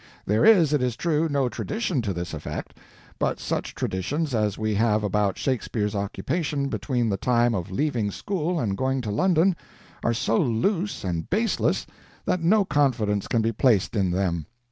[0.25, 2.75] There is, it is true, no tradition to this effect,
[3.19, 8.59] but such traditions as we have about Shakespeare's occupation between the time of leaving school
[8.59, 9.55] and going to London
[10.03, 11.85] are so loose and baseless
[12.25, 14.47] that no confidence can be placed in them.